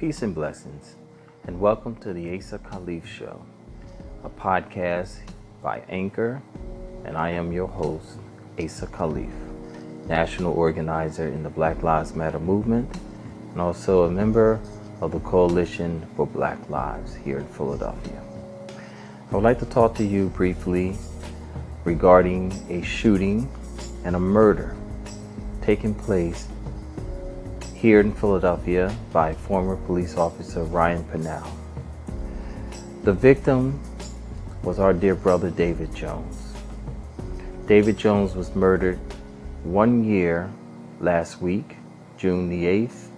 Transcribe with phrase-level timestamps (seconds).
[0.00, 0.94] Peace and blessings,
[1.46, 3.44] and welcome to the Asa Khalif Show,
[4.24, 5.18] a podcast
[5.62, 6.40] by Anchor,
[7.04, 8.16] and I am your host,
[8.58, 9.30] Asa Khalif,
[10.06, 12.88] national organizer in the Black Lives Matter movement,
[13.52, 14.58] and also a member
[15.02, 18.22] of the Coalition for Black Lives here in Philadelphia.
[19.30, 20.96] I would like to talk to you briefly
[21.84, 23.50] regarding a shooting
[24.06, 24.74] and a murder
[25.60, 26.48] taking place
[27.80, 31.50] here in Philadelphia by former police officer Ryan Pownall.
[33.04, 33.80] The victim
[34.62, 36.52] was our dear brother David Jones.
[37.66, 38.98] David Jones was murdered
[39.64, 40.50] one year
[41.00, 41.76] last week,
[42.18, 43.08] June the 8th,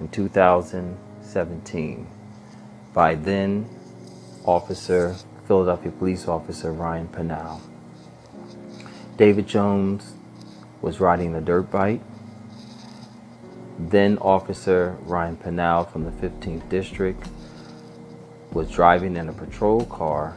[0.00, 2.06] in 2017,
[2.92, 3.68] by then
[4.44, 5.14] officer,
[5.46, 7.60] Philadelphia police officer Ryan Pownall.
[9.16, 10.14] David Jones
[10.80, 12.00] was riding a dirt bike
[13.92, 17.22] then Officer Ryan Pownall from the 15th District
[18.52, 20.34] was driving in a patrol car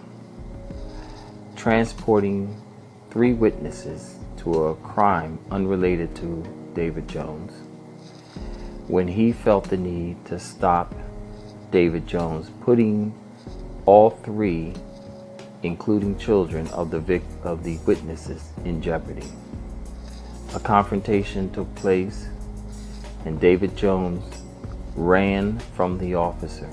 [1.55, 2.61] transporting
[3.09, 7.53] three witnesses to a crime unrelated to David Jones
[8.87, 10.93] when he felt the need to stop
[11.71, 13.13] David Jones, putting
[13.85, 14.73] all three,
[15.63, 19.27] including children of the vic- of the witnesses, in jeopardy.
[20.53, 22.27] A confrontation took place
[23.25, 24.23] and David Jones
[24.95, 26.69] ran from the officer,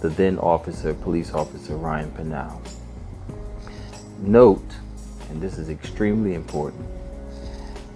[0.00, 2.60] the then officer, police officer Ryan Pownall.
[4.18, 4.74] Note,
[5.28, 6.86] and this is extremely important,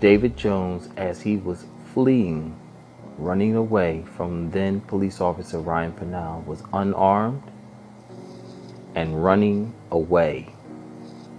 [0.01, 2.55] David Jones, as he was fleeing,
[3.17, 7.43] running away from then police officer Ryan Pownall, was unarmed
[8.95, 10.55] and running away.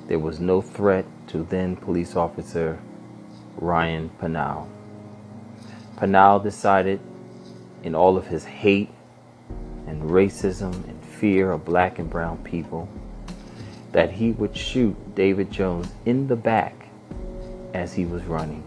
[0.07, 2.79] There was no threat to then police officer
[3.57, 4.67] Ryan Pownall.
[5.97, 6.99] Pownall decided,
[7.83, 8.89] in all of his hate
[9.87, 12.89] and racism and fear of black and brown people,
[13.91, 16.87] that he would shoot David Jones in the back
[17.73, 18.63] as he was running.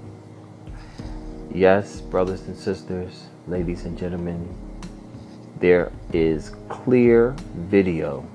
[1.53, 4.49] Yes, brothers and sisters, ladies and gentlemen,
[5.61, 8.27] there is clear video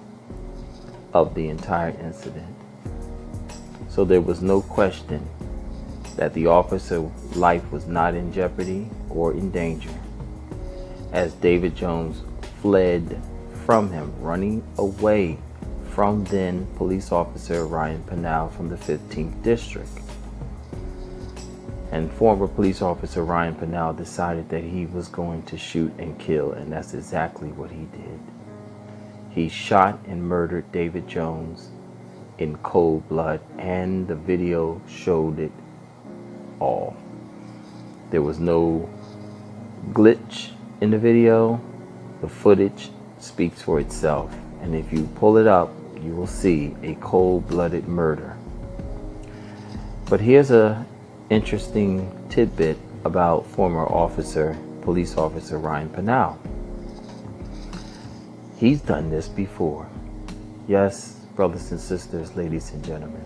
[1.13, 2.55] of the entire incident.
[3.87, 5.27] So there was no question
[6.15, 9.89] that the officer's life was not in jeopardy or in danger
[11.13, 12.23] as David Jones
[12.59, 13.21] fled
[13.65, 15.37] from him, running away
[15.91, 19.89] from then police officer Ryan Pownall from the 15th District.
[21.91, 26.53] And former police officer Ryan Pownall decided that he was going to shoot and kill,
[26.53, 28.19] and that's exactly what he did.
[29.29, 31.69] He shot and murdered David Jones
[32.39, 35.51] in cold blood, and the video showed it
[36.63, 36.95] all.
[38.09, 38.89] There was no
[39.91, 40.51] glitch
[40.81, 41.59] in the video.
[42.21, 44.33] The footage speaks for itself.
[44.61, 48.37] And if you pull it up, you will see a cold-blooded murder.
[50.09, 50.85] But here's a
[51.29, 56.37] interesting tidbit about former officer, police officer Ryan Pownall.
[58.57, 59.87] He's done this before.
[60.67, 63.25] Yes, brothers and sisters, ladies and gentlemen.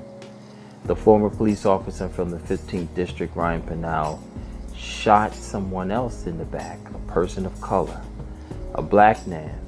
[0.87, 4.19] The former police officer from the 15th District, Ryan Pownall,
[4.73, 7.99] shot someone else in the back, a person of color,
[8.73, 9.59] a black man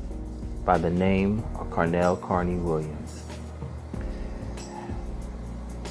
[0.63, 3.24] by the name of Carnell Carney Williams.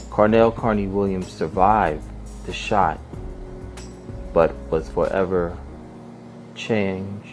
[0.09, 2.09] Carnell Carney Williams survived
[2.47, 2.99] the shot,
[4.33, 5.59] but was forever
[6.55, 7.29] changed.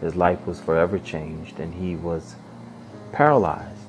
[0.00, 2.36] His life was forever changed, and he was
[3.10, 3.83] paralyzed.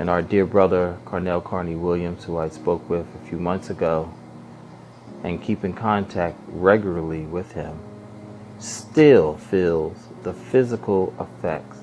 [0.00, 4.10] And our dear brother, Carnell Carney Williams, who I spoke with a few months ago,
[5.22, 7.78] and keep in contact regularly with him,
[8.58, 11.80] still feels the physical effects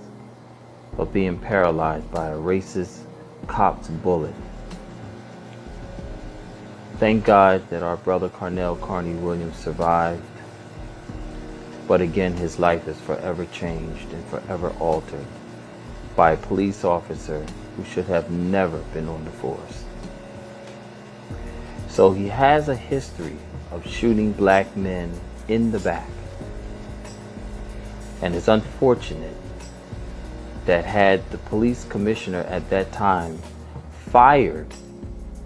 [0.98, 3.04] of being paralyzed by a racist
[3.46, 4.34] cop's bullet.
[6.98, 10.24] Thank God that our brother Carnell Carney Williams survived,
[11.88, 15.28] but again, his life is forever changed and forever altered
[16.16, 17.46] by a police officer
[17.77, 19.85] who should have never been on the force.
[21.88, 23.38] So he has a history
[23.71, 25.12] of shooting black men
[25.47, 26.09] in the back.
[28.21, 29.35] And it's unfortunate
[30.65, 33.39] that had the police commissioner at that time
[34.09, 34.68] fired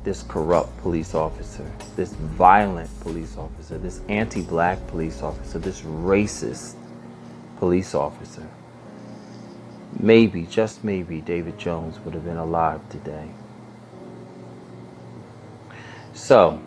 [0.03, 6.75] this corrupt police officer, this violent police officer, this anti black police officer, this racist
[7.59, 8.47] police officer,
[9.99, 13.29] maybe, just maybe, David Jones would have been alive today.
[16.13, 16.61] So,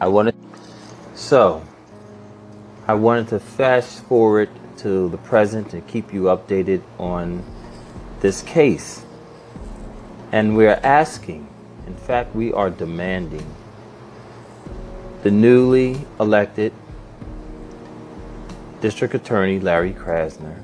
[0.00, 0.34] I wanted.
[1.14, 1.62] So,
[2.86, 7.42] I wanted to fast forward to the present and keep you updated on
[8.20, 9.04] this case.
[10.32, 11.48] And we're asking,
[11.86, 13.46] in fact, we are demanding
[15.22, 16.72] the newly elected
[18.84, 20.62] District Attorney Larry Krasner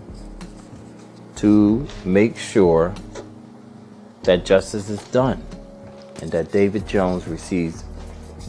[1.37, 2.95] to make sure
[4.25, 5.43] that justice is done
[6.21, 7.83] and that David Jones receives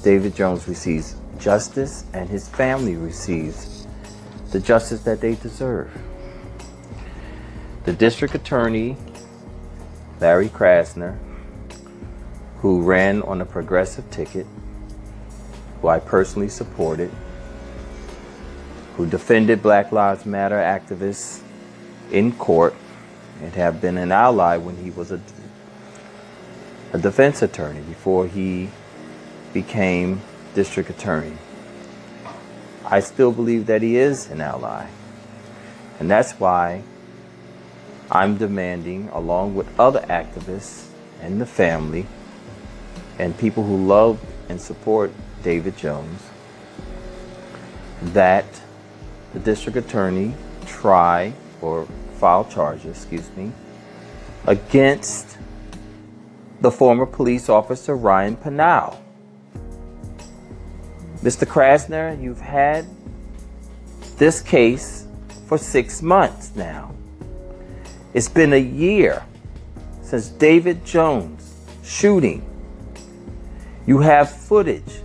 [0.03, 3.87] David Jones receives justice and his family receives
[4.51, 5.89] the justice that they deserve.
[7.85, 8.97] The district attorney
[10.19, 11.17] Larry Krasner
[12.57, 14.45] who ran on a progressive ticket
[15.81, 17.09] who I personally supported
[19.01, 21.41] who defended Black Lives Matter activists
[22.11, 22.75] in court
[23.41, 25.19] and have been an ally when he was a,
[26.93, 28.69] a defense attorney before he
[29.53, 30.21] became
[30.53, 31.35] district attorney.
[32.85, 34.87] I still believe that he is an ally.
[35.99, 36.83] And that's why
[38.11, 40.89] I'm demanding, along with other activists
[41.19, 42.05] and the family
[43.17, 45.11] and people who love and support
[45.41, 46.21] David Jones,
[48.03, 48.45] that
[49.33, 50.33] the district attorney
[50.65, 51.87] try or
[52.19, 53.51] file charges, excuse me,
[54.45, 55.37] against
[56.61, 58.97] the former police officer Ryan Pownall.
[61.21, 61.45] Mr.
[61.45, 62.85] Krasner, you've had
[64.17, 65.07] this case
[65.45, 66.93] for six months now.
[68.13, 69.23] It's been a year
[70.01, 71.53] since David Jones
[71.83, 72.45] shooting.
[73.85, 75.01] You have footage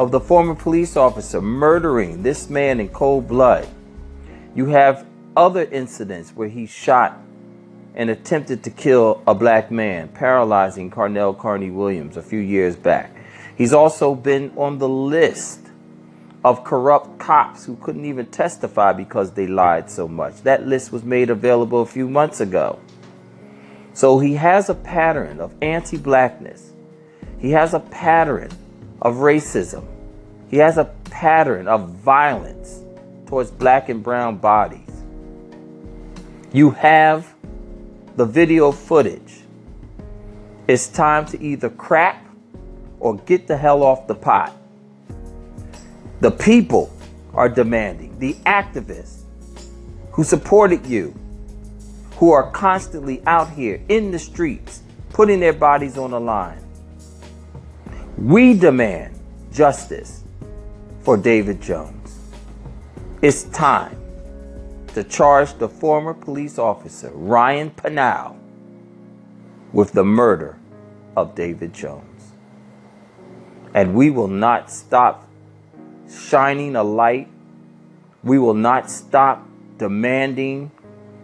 [0.00, 3.68] of the former police officer murdering this man in cold blood.
[4.54, 5.06] You have
[5.36, 7.20] other incidents where he shot
[7.94, 13.14] and attempted to kill a black man, paralyzing Carnell Carney Williams a few years back.
[13.58, 15.60] He's also been on the list
[16.46, 20.40] of corrupt cops who couldn't even testify because they lied so much.
[20.44, 22.78] That list was made available a few months ago.
[23.92, 26.72] So he has a pattern of anti blackness,
[27.38, 28.50] he has a pattern
[29.02, 29.84] of racism.
[30.48, 32.80] He has a pattern of violence
[33.26, 34.88] towards black and brown bodies.
[36.52, 37.32] You have
[38.16, 39.42] the video footage.
[40.66, 42.26] It's time to either crap
[42.98, 44.56] or get the hell off the pot.
[46.20, 46.92] The people
[47.32, 49.22] are demanding, the activists
[50.12, 51.14] who supported you,
[52.16, 56.62] who are constantly out here in the streets, putting their bodies on the line.
[58.18, 59.18] We demand
[59.52, 60.24] justice
[61.00, 62.18] for David Jones.
[63.22, 63.96] It's time
[64.88, 68.36] to charge the former police officer, Ryan Pownall,
[69.72, 70.58] with the murder
[71.16, 72.32] of David Jones.
[73.74, 75.28] And we will not stop
[76.10, 77.28] shining a light.
[78.24, 79.46] We will not stop
[79.78, 80.72] demanding.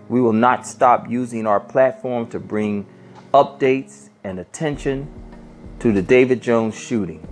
[0.08, 2.86] We will not stop using our platform to bring
[3.34, 5.12] updates and attention
[5.80, 7.26] to the David Jones shooting.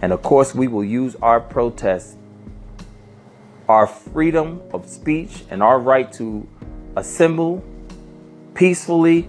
[0.00, 2.16] And of course, we will use our protest,
[3.68, 6.46] our freedom of speech, and our right to
[6.96, 7.64] assemble
[8.54, 9.28] peacefully,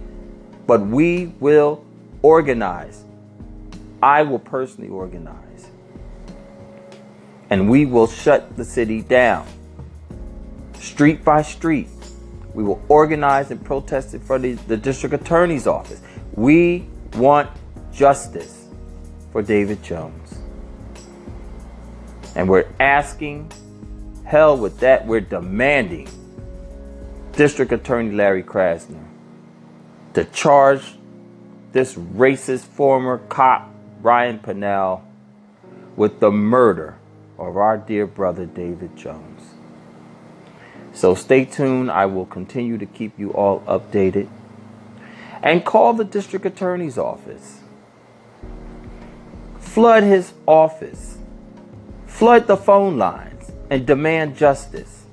[0.66, 1.84] but we will
[2.22, 3.04] organize.
[4.02, 5.70] I will personally organize.
[7.50, 9.46] And we will shut the city down,
[10.78, 11.88] street by street.
[12.54, 16.00] We will organize and protest in front of the district attorney's office.
[16.34, 17.50] We want
[17.92, 18.66] justice
[19.32, 20.38] for David Jones.
[22.34, 23.50] And we're asking,
[24.24, 26.08] hell with that, we're demanding
[27.32, 29.04] District Attorney Larry Krasner
[30.14, 30.94] to charge
[31.72, 35.02] this racist former cop, Ryan Pownall,
[35.96, 36.96] with the murder
[37.38, 39.40] of our dear brother David Jones.
[40.92, 41.90] So stay tuned.
[41.90, 44.28] I will continue to keep you all updated.
[45.42, 47.60] And call the district attorney's office.
[49.74, 51.16] Flood his office
[52.08, 55.04] Flood the phone lines and demand justice.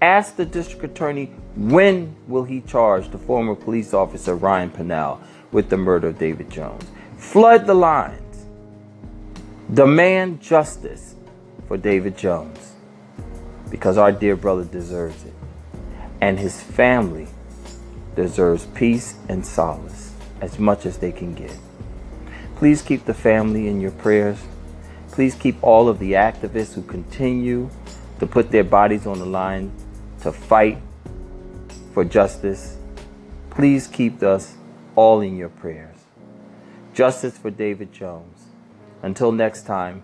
[0.00, 5.20] Ask the district attorney when will he charge the former police officer Ryan Pownall
[5.52, 6.84] with the murder of David Jones.
[7.18, 8.46] Flood the lines.
[9.72, 11.14] Demand justice
[11.68, 12.72] for David Jones
[13.70, 15.34] because our dear brother deserves it.
[16.22, 17.28] And his family
[18.16, 21.56] deserves peace and solace as much as they can get.
[22.58, 24.44] Please keep the family in your prayers.
[25.12, 27.70] Please keep all of the activists who continue
[28.18, 29.70] to put their bodies on the line
[30.22, 30.78] to fight
[31.94, 32.76] for justice.
[33.50, 34.56] Please keep us
[34.96, 35.98] all in your prayers.
[36.92, 38.46] Justice for David Jones.
[39.04, 40.02] Until next time,